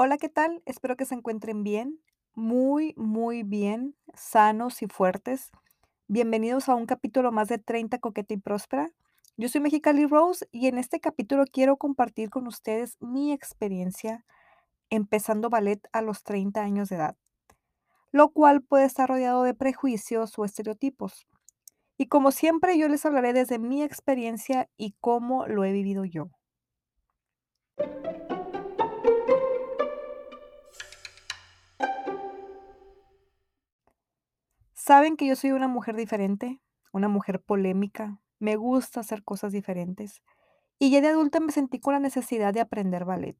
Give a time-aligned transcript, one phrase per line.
[0.00, 0.62] Hola, ¿qué tal?
[0.64, 1.98] Espero que se encuentren bien,
[2.32, 5.50] muy, muy bien, sanos y fuertes.
[6.06, 8.92] Bienvenidos a un capítulo más de 30 Coqueta y Próspera.
[9.36, 14.24] Yo soy Mexicali Rose y en este capítulo quiero compartir con ustedes mi experiencia
[14.88, 17.16] empezando ballet a los 30 años de edad,
[18.12, 21.26] lo cual puede estar rodeado de prejuicios o estereotipos.
[21.96, 26.30] Y como siempre, yo les hablaré desde mi experiencia y cómo lo he vivido yo.
[34.88, 40.22] Saben que yo soy una mujer diferente, una mujer polémica, me gusta hacer cosas diferentes
[40.78, 43.36] y ya de adulta me sentí con la necesidad de aprender ballet.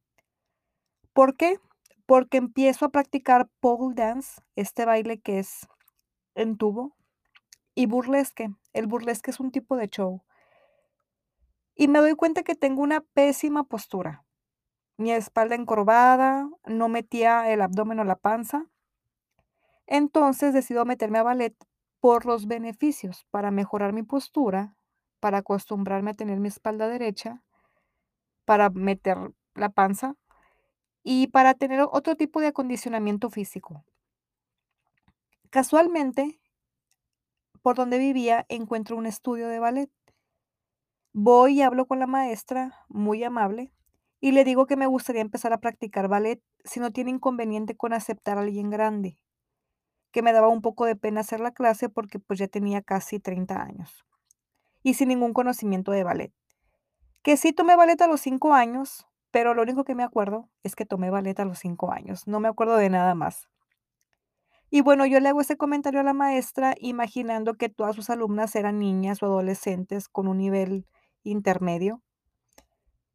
[1.15, 1.59] ¿Por qué?
[2.05, 5.66] Porque empiezo a practicar pole dance, este baile que es
[6.34, 6.95] en tubo,
[7.74, 8.51] y burlesque.
[8.74, 10.23] El burlesque es un tipo de show.
[11.74, 14.23] Y me doy cuenta que tengo una pésima postura.
[14.99, 18.66] Mi espalda encorvada, no metía el abdomen o la panza.
[19.91, 21.57] Entonces decido meterme a ballet
[21.99, 24.77] por los beneficios, para mejorar mi postura,
[25.19, 27.43] para acostumbrarme a tener mi espalda derecha,
[28.45, 29.16] para meter
[29.55, 30.15] la panza
[31.03, 33.85] y para tener otro tipo de acondicionamiento físico.
[35.49, 36.39] Casualmente,
[37.63, 39.91] por donde vivía encuentro un estudio de ballet.
[41.15, 43.73] Voy y hablo con la maestra, muy amable,
[44.21, 47.95] y le digo que me gustaría empezar a practicar ballet si no tiene inconveniente con
[47.95, 49.19] aceptar a alguien grande,
[50.10, 53.20] que me daba un poco de pena hacer la clase porque pues ya tenía casi
[53.20, 54.04] 30 años
[54.82, 56.32] y sin ningún conocimiento de ballet.
[57.23, 60.76] Que sí tomé ballet a los 5 años, pero lo único que me acuerdo es
[60.76, 63.48] que tomé ballet a los 5 años, no me acuerdo de nada más.
[64.70, 68.54] Y bueno, yo le hago ese comentario a la maestra imaginando que todas sus alumnas
[68.54, 70.86] eran niñas o adolescentes con un nivel
[71.22, 72.03] intermedio.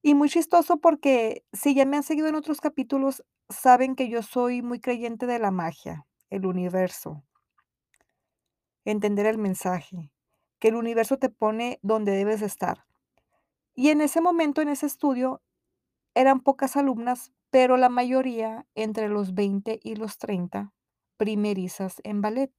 [0.02, 4.24] Y muy chistoso porque si ya me han seguido en otros capítulos, saben que yo
[4.24, 7.24] soy muy creyente de la magia, el universo,
[8.86, 10.12] entender el mensaje,
[10.60, 12.86] que el universo te pone donde debes estar.
[13.76, 15.42] Y en ese momento, en ese estudio,
[16.16, 20.74] eran pocas alumnas, pero la mayoría entre los 20 y los 30,
[21.18, 22.52] primerizas en ballet.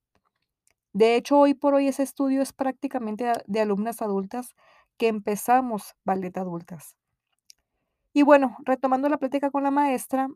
[0.93, 4.55] De hecho, hoy por hoy ese estudio es prácticamente de alumnas adultas
[4.97, 6.95] que empezamos ballet adultas.
[8.13, 10.29] Y bueno, retomando la plática con la maestra,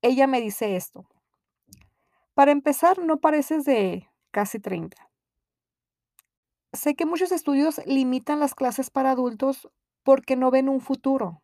[0.00, 1.08] ella me dice esto.
[2.38, 5.10] Para empezar, no pareces de casi 30.
[6.72, 9.68] Sé que muchos estudios limitan las clases para adultos
[10.04, 11.42] porque no ven un futuro.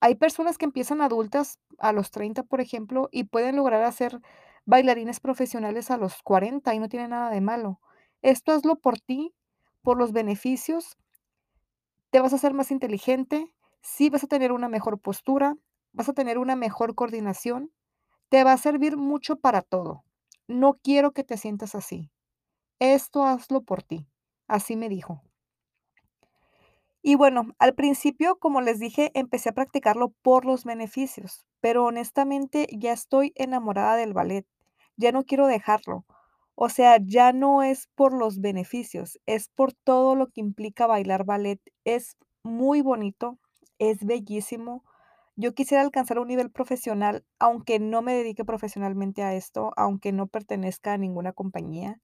[0.00, 4.22] Hay personas que empiezan adultas a los 30, por ejemplo, y pueden lograr hacer
[4.64, 7.82] bailarines profesionales a los 40 y no tiene nada de malo.
[8.22, 9.34] Esto hazlo por ti,
[9.82, 10.96] por los beneficios,
[12.08, 15.58] te vas a hacer más inteligente, sí vas a tener una mejor postura,
[15.92, 17.70] vas a tener una mejor coordinación,
[18.30, 20.05] te va a servir mucho para todo.
[20.48, 22.10] No quiero que te sientas así.
[22.80, 24.06] Esto hazlo por ti.
[24.48, 25.22] Así me dijo.
[27.02, 32.66] Y bueno, al principio, como les dije, empecé a practicarlo por los beneficios, pero honestamente
[32.72, 34.46] ya estoy enamorada del ballet.
[34.96, 36.04] Ya no quiero dejarlo.
[36.54, 41.24] O sea, ya no es por los beneficios, es por todo lo que implica bailar
[41.24, 41.60] ballet.
[41.84, 43.38] Es muy bonito,
[43.78, 44.82] es bellísimo.
[45.38, 50.28] Yo quisiera alcanzar un nivel profesional, aunque no me dedique profesionalmente a esto, aunque no
[50.28, 52.00] pertenezca a ninguna compañía.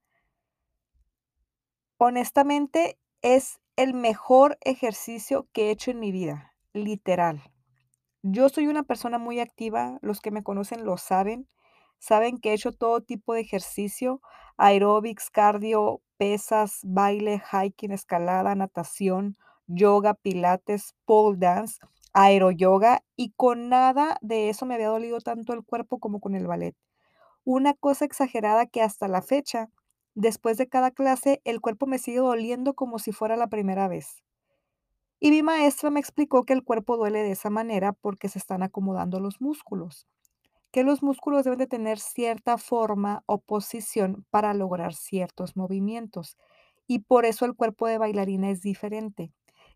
[1.97, 7.43] Honestamente, es el mejor ejercicio que he hecho en mi vida, literal.
[8.23, 11.49] Yo soy una persona muy activa, los que me conocen lo saben,
[11.99, 14.21] saben que he hecho todo tipo de ejercicio,
[14.59, 21.79] aeróbics, cardio, pesas, baile, hiking, escalada, natación, yoga, pilates, pole dance,
[22.15, 26.47] aeroyoga y con nada de eso me había dolido tanto el cuerpo como con el
[26.47, 26.77] ballet.
[27.45, 29.69] Una cosa exagerada que hasta la fecha,
[30.15, 34.23] después de cada clase, el cuerpo me sigue doliendo como si fuera la primera vez.
[35.21, 38.63] Y mi maestra me explicó que el cuerpo duele de esa manera porque se están
[38.63, 40.07] acomodando los músculos,
[40.73, 46.37] que los músculos deben de tener cierta forma o posición para lograr ciertos movimientos.
[46.89, 49.33] Y por eso el cuerpo de bailarina es diferente.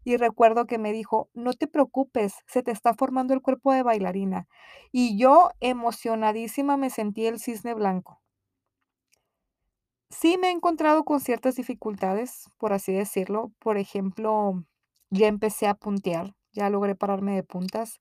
[0.06, 3.82] Y recuerdo que me dijo, no te preocupes, se te está formando el cuerpo de
[3.82, 4.46] bailarina.
[4.92, 8.22] Y yo emocionadísima me sentí el cisne blanco.
[10.08, 13.50] Sí me he encontrado con ciertas dificultades, por así decirlo.
[13.58, 14.62] Por ejemplo,
[15.10, 17.98] ya empecé a puntear, ya logré pararme de puntas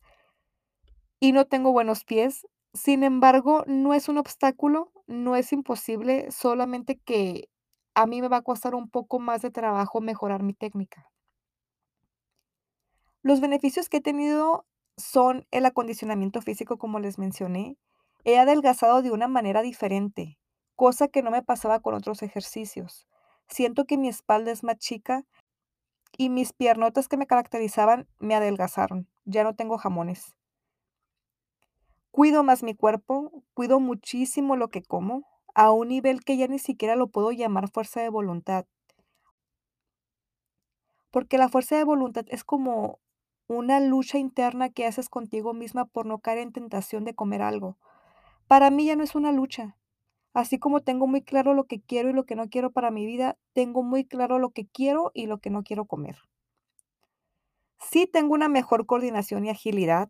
[1.19, 2.45] y no tengo buenos pies.
[2.75, 7.49] Sin embargo, no es un obstáculo, no es imposible, solamente que
[7.95, 11.09] a mí me va a costar un poco más de trabajo mejorar mi técnica.
[13.25, 14.67] Los beneficios que he tenido
[14.97, 17.75] son el acondicionamiento físico, como les mencioné.
[18.23, 20.37] He adelgazado de una manera diferente,
[20.75, 23.07] cosa que no me pasaba con otros ejercicios.
[23.47, 25.25] Siento que mi espalda es más chica
[26.15, 29.09] y mis piernotas que me caracterizaban me adelgazaron.
[29.23, 30.35] Ya no tengo jamones.
[32.11, 35.23] Cuido más mi cuerpo, cuido muchísimo lo que como,
[35.55, 38.67] a un nivel que ya ni siquiera lo puedo llamar fuerza de voluntad.
[41.09, 42.99] Porque la fuerza de voluntad es como
[43.47, 47.77] una lucha interna que haces contigo misma por no caer en tentación de comer algo.
[48.47, 49.77] Para mí ya no es una lucha.
[50.33, 53.05] Así como tengo muy claro lo que quiero y lo que no quiero para mi
[53.05, 56.17] vida, tengo muy claro lo que quiero y lo que no quiero comer.
[57.79, 60.09] Sí tengo una mejor coordinación y agilidad,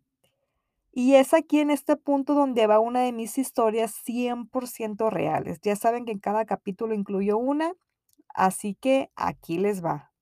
[0.97, 5.59] y es aquí en este punto donde va una de mis historias 100% reales.
[5.61, 7.73] Ya saben que en cada capítulo incluyo una,
[8.33, 10.13] así que aquí les va.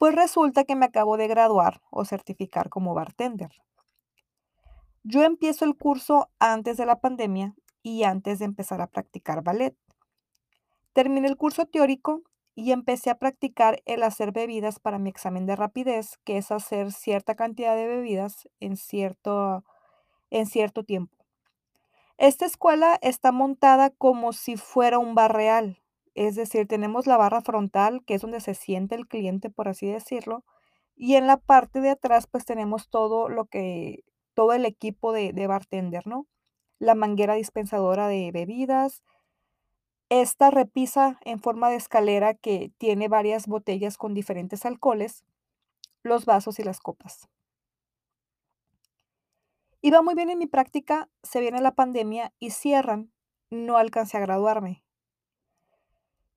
[0.00, 3.50] Pues resulta que me acabo de graduar o certificar como bartender.
[5.02, 9.76] Yo empiezo el curso antes de la pandemia y antes de empezar a practicar ballet.
[10.94, 12.22] Terminé el curso teórico
[12.54, 16.92] y empecé a practicar el hacer bebidas para mi examen de rapidez, que es hacer
[16.92, 19.66] cierta cantidad de bebidas en cierto,
[20.30, 21.14] en cierto tiempo.
[22.16, 25.78] Esta escuela está montada como si fuera un bar real,
[26.14, 29.86] es decir, tenemos la barra frontal, que es donde se siente el cliente, por así
[29.86, 30.44] decirlo,
[30.96, 34.04] y en la parte de atrás, pues tenemos todo lo que,
[34.34, 36.26] todo el equipo de, de bartender, ¿no?
[36.78, 39.02] La manguera dispensadora de bebidas,
[40.10, 45.24] esta repisa en forma de escalera que tiene varias botellas con diferentes alcoholes,
[46.02, 47.28] los vasos y las copas.
[49.82, 53.12] Iba muy bien en mi práctica, se viene la pandemia y cierran.
[53.50, 54.84] No alcancé a graduarme.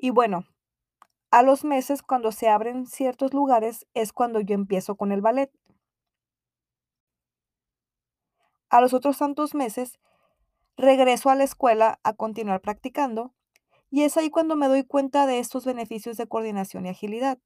[0.04, 0.44] Y bueno,
[1.32, 5.50] a los meses, cuando se abren ciertos lugares, es cuando yo empiezo con el ballet.
[8.70, 10.02] A los otros tantos meses,
[10.76, 13.34] regreso a la escuela a continuar practicando
[13.90, 17.40] y es ahí cuando me doy cuenta de estos beneficios de coordinación y agilidad.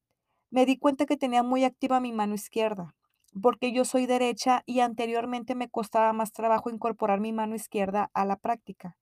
[0.49, 2.95] Me di cuenta que tenía muy activa mi mano izquierda,
[3.39, 8.25] porque yo soy derecha y anteriormente me costaba más trabajo incorporar mi mano izquierda a
[8.25, 8.97] la práctica.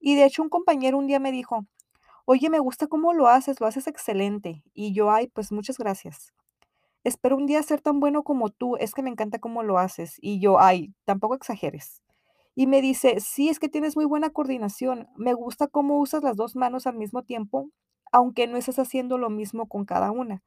[0.00, 1.66] Y de hecho un compañero un día me dijo,
[2.30, 4.62] oye, me gusta cómo lo haces, lo haces excelente.
[4.72, 6.32] Y yo, ay, pues muchas gracias.
[7.02, 10.16] Espero un día ser tan bueno como tú, es que me encanta cómo lo haces.
[10.20, 12.02] Y yo, ay, tampoco exageres.
[12.54, 15.08] Y me dice, sí, es que tienes muy buena coordinación.
[15.16, 17.68] Me gusta cómo usas las dos manos al mismo tiempo,
[18.12, 20.44] aunque no estés haciendo lo mismo con cada una.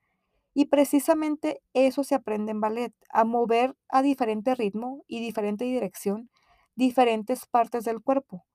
[0.54, 6.30] Y precisamente eso se aprende en ballet, a mover a diferente ritmo y diferente dirección
[6.76, 8.46] diferentes partes del cuerpo.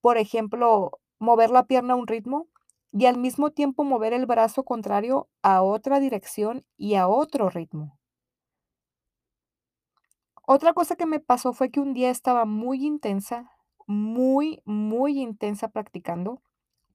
[0.00, 2.48] Por ejemplo, mover la pierna a un ritmo
[2.92, 7.96] y al mismo tiempo mover el brazo contrario a otra dirección y a otro ritmo.
[10.46, 13.52] Otra cosa que me pasó fue que un día estaba muy intensa,
[13.86, 16.42] muy, muy intensa practicando.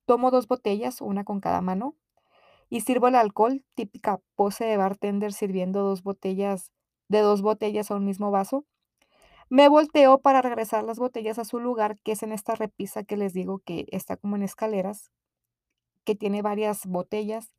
[0.06, 1.96] Tomo 2 botellas, una con cada mano,
[2.70, 6.72] y sirvo el alcohol, típica pose de bartender sirviendo 2 botellas
[7.08, 8.66] de 2 botellas a un mismo vaso.
[9.50, 13.18] Me volteo para regresar las botellas a su lugar, que es en esta repisa que
[13.18, 15.12] les digo que está como en escaleras,
[16.04, 17.52] que tiene varias botellas.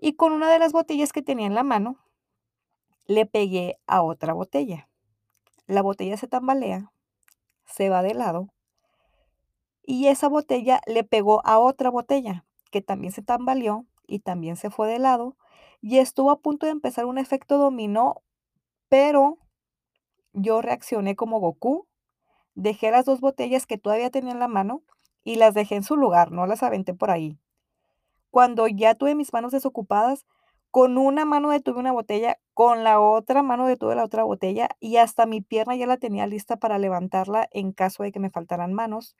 [0.00, 1.98] Y con una de las botellas que tenía en la mano,
[3.06, 4.88] le pegué a otra botella.
[5.66, 6.92] La botella se tambalea,
[7.66, 8.48] se va de lado
[9.84, 14.70] y esa botella le pegó a otra botella que también se tambaleó y también se
[14.70, 15.36] fue de lado
[15.80, 18.22] y estuvo a punto de empezar un efecto dominó,
[18.88, 19.38] pero
[20.32, 21.86] yo reaccioné como Goku,
[22.54, 24.82] dejé las dos botellas que todavía tenía en la mano
[25.24, 27.38] y las dejé en su lugar, no las aventé por ahí.
[28.30, 30.26] Cuando ya tuve mis manos desocupadas,
[30.70, 34.96] con una mano detuve una botella, con la otra mano detuve la otra botella y
[34.96, 38.72] hasta mi pierna ya la tenía lista para levantarla en caso de que me faltaran
[38.72, 39.14] manos,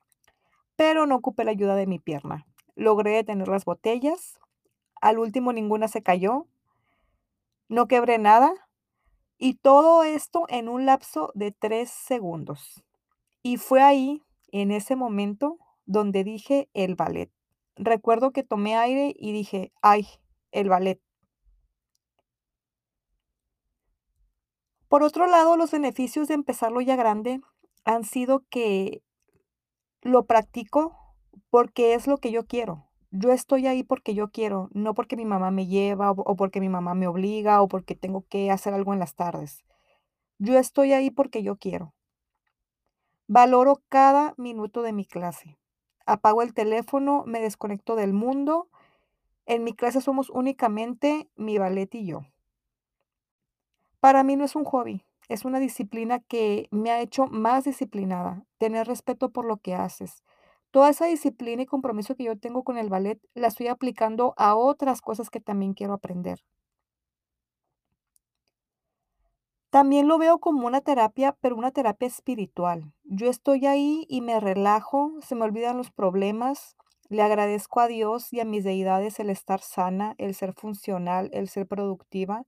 [0.76, 2.47] pero no ocupé la ayuda de mi pierna.
[2.75, 4.40] Logré detener las botellas,
[5.02, 6.47] al último ninguna se cayó,
[7.69, 8.52] no quebré nada
[9.42, 12.84] y todo esto en un lapso de tres segundos.
[13.42, 14.22] Y fue ahí,
[14.52, 17.28] en ese momento, donde dije el ballet.
[17.75, 20.06] Recuerdo que tomé aire y dije, ay,
[20.52, 21.02] el ballet.
[24.87, 27.40] Por otro lado, los beneficios de empezarlo ya grande
[27.84, 29.02] han sido que
[30.02, 30.96] lo practico
[31.50, 32.91] porque es lo que yo quiero.
[33.12, 36.69] Yo estoy ahí porque yo quiero, no porque mi mamá me lleva o, porque mi
[36.69, 39.62] mamá me obliga o porque tengo que hacer algo en las tardes.
[40.38, 41.95] Yo estoy ahí porque yo quiero.
[43.26, 45.59] Valoro cada minuto de mi clase.
[46.07, 48.69] Apago el teléfono, me desconecto del mundo
[49.47, 52.26] En mi clase somos únicamente mi ballet y yo.
[54.00, 58.45] Para mí no es un hobby, es una disciplina que me ha hecho más disciplinada,
[58.59, 60.25] tener respeto por lo que haces.
[60.72, 64.56] Toda esa disciplina y compromiso que yo tengo con el ballet, la estoy aplicando a
[64.56, 66.40] otras cosas que también quiero aprender.
[69.68, 72.90] También lo veo como una terapia, pero una terapia espiritual.
[73.04, 76.76] Yo estoy ahí y me relajo, se me olvidan los problemas,
[77.10, 81.48] le agradezco a Dios y a mis deidades el estar sana, el ser funcional, el
[81.50, 82.44] ser productiva,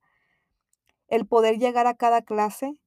[1.08, 2.78] el poder llegar a cada clase.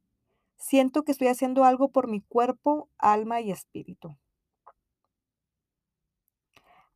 [0.57, 4.17] Siento que estoy haciendo algo por mi cuerpo, alma y espíritu.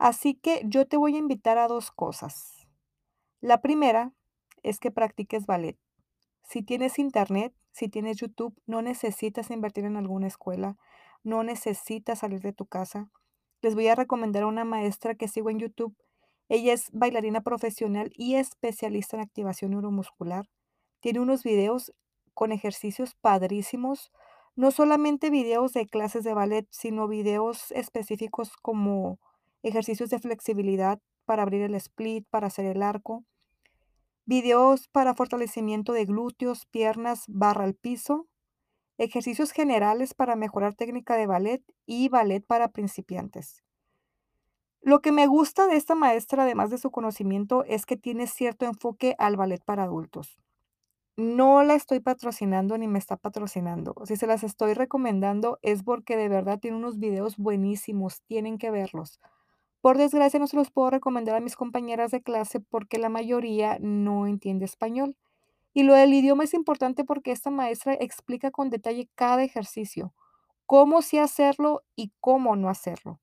[0.01, 2.67] Así que yo te voy a invitar a 2 cosas.
[3.39, 4.13] La primera
[4.63, 5.77] es que practiques ballet.
[6.41, 10.75] Si tienes Internet, si tienes YouTube, no necesitas invertir en alguna escuela,
[11.24, 13.12] no necesitas salir de tu casa.
[13.62, 15.96] Les voy a recomendar a una maestra que sigo en YouTube.
[16.50, 20.50] Ella es bailarina profesional y especialista en activación neuromuscular.
[21.00, 21.93] Tiene unos videos
[22.34, 24.12] con ejercicios padrísimos,
[24.55, 29.20] no solamente videos de clases de ballet, sino videos específicos como
[29.63, 33.24] ejercicios de flexibilidad para abrir el split, para hacer el arco,
[34.25, 38.27] videos para fortalecimiento de glúteos, piernas, barra al piso,
[38.98, 43.63] ejercicios generales para mejorar técnica de ballet y ballet para principiantes.
[44.82, 48.65] Lo que me gusta de esta maestra, además de su conocimiento, es que tiene cierto
[48.65, 50.39] enfoque al ballet para adultos.
[51.18, 53.94] No la estoy patrocinando ni me está patrocinando.
[54.06, 58.72] Si se las estoy recomendando es porque de verdad tiene unos videos buenísimos, tienen que
[58.72, 59.20] verlos.
[59.82, 63.78] Por desgracia, no se los puedo recomendar a mis compañeras de clase porque la mayoría
[63.82, 65.18] no entiende español.
[65.74, 70.14] Y lo del idioma es importante porque esta maestra explica con detalle cada ejercicio,
[70.66, 73.20] cómo sí hacerlo y cómo no hacerlo.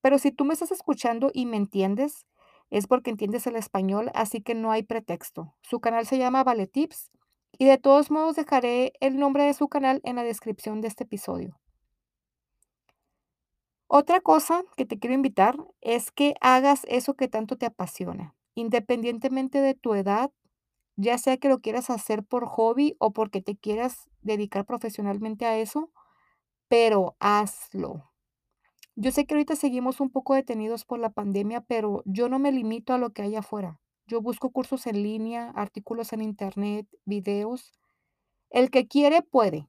[0.00, 2.26] Pero si tú me estás escuchando y me entiendes,
[2.70, 5.54] es porque entiendes el español, así que no hay pretexto.
[5.62, 7.10] Su canal se llama Ballet Tips
[7.58, 11.04] y de todos modos dejaré el nombre de su canal en la descripción de este
[11.04, 11.61] episodio.
[13.94, 19.60] Otra cosa que te quiero invitar es que hagas eso que tanto te apasiona, independientemente
[19.60, 20.30] de tu edad,
[20.96, 25.58] ya sea que lo quieras hacer por hobby o porque te quieras dedicar profesionalmente a
[25.58, 25.90] eso,
[26.68, 28.10] pero hazlo.
[28.96, 32.50] Yo sé que ahorita seguimos un poco detenidos por la pandemia, pero yo no me
[32.50, 33.78] limito a lo que hay afuera.
[34.06, 37.74] Yo busco cursos en línea, artículos en internet, videos.
[38.48, 39.68] El que quiere puede.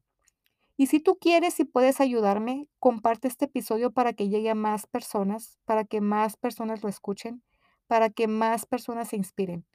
[0.78, 4.88] Y si tú quieres y puedes ayudarme, comparte este episodio para que llegue a más
[4.88, 7.44] personas, para que más personas lo escuchen,
[7.88, 9.66] para que más personas se inspiren.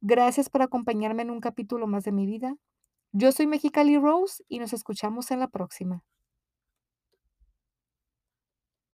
[0.00, 2.56] Gracias por acompañarme en un capítulo más de mi vida.
[3.12, 6.04] Yo soy Mexicali Rose y nos escuchamos en la próxima.